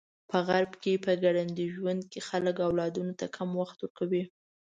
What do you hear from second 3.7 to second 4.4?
ورکوي.